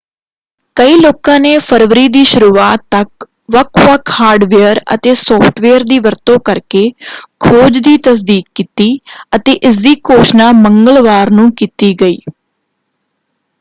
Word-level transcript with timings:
ਕਈ 0.77 0.93
ਲੋਕਾਂ 0.95 1.39
ਨੇ 1.39 1.57
ਫਰਵਰੀ 1.59 2.07
ਦੀ 2.07 2.23
ਸ਼ੁਰੂਆਤ 2.25 2.83
ਤੱਕ 2.91 3.25
ਵੱਖ-ਵੱਖ 3.51 4.11
ਹਾਰਡਵੇਅਰ 4.11 4.81
ਅਤੇ 4.93 5.13
ਸੌਫ਼ਟਵੇਅਰ 5.15 5.83
ਦੀ 5.83 5.99
ਵਰਤੋਂ 5.99 6.39
ਕਰਕੇ 6.45 6.83
ਖੋਜ 7.41 7.77
ਦੀ 7.79 7.95
ਤਸਦੀਕ 8.03 8.45
ਕੀਤੀ 8.55 8.89
ਅਤੇ 9.35 9.51
ਇਸਦੀ 9.63 9.95
ਘੋਸ਼ਣਾ 10.09 10.51
ਮੰਗਲਵਾਰ 10.57 11.31
ਨੂੰ 11.31 11.51
ਕੀਤੀ 11.53 11.93
ਗਈ। 12.01 12.17